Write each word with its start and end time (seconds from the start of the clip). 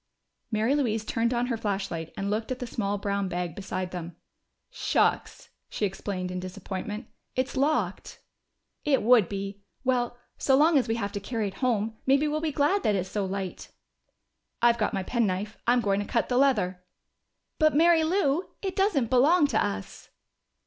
Mary 0.51 0.73
Louise 0.73 1.05
turned 1.05 1.31
on 1.31 1.45
her 1.45 1.57
flashlight 1.57 2.11
and 2.17 2.31
looked 2.31 2.51
at 2.51 2.57
the 2.57 2.65
small 2.65 2.97
brown 2.97 3.27
bag 3.27 3.53
beside 3.53 3.91
them. 3.91 4.15
"Shucks!" 4.71 5.49
she 5.69 5.85
exclaimed 5.85 6.31
in 6.31 6.39
disappointment. 6.39 7.05
"It's 7.35 7.55
locked." 7.55 8.19
"It 8.83 9.03
would 9.03 9.29
be. 9.29 9.61
Well, 9.83 10.17
so 10.39 10.57
long 10.57 10.75
as 10.79 10.87
we 10.87 10.95
have 10.95 11.11
to 11.11 11.19
carry 11.19 11.49
it 11.49 11.53
home, 11.61 11.97
maybe 12.07 12.27
we'll 12.27 12.41
be 12.41 12.51
glad 12.51 12.81
that 12.81 12.95
it's 12.95 13.09
so 13.09 13.25
light." 13.27 13.69
"I've 14.59 14.79
got 14.79 14.91
my 14.91 15.03
penknife. 15.03 15.55
I'm 15.67 15.81
going 15.81 15.99
to 15.99 16.05
cut 16.07 16.29
the 16.29 16.37
leather." 16.37 16.83
"But, 17.59 17.75
Mary 17.75 18.03
Lou, 18.03 18.49
it 18.63 18.75
doesn't 18.75 19.11
belong 19.11 19.45
to 19.49 19.63
us!" 19.63 20.09